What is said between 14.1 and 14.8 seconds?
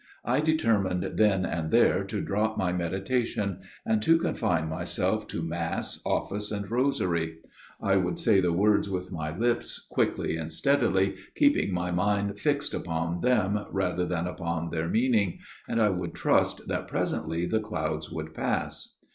upon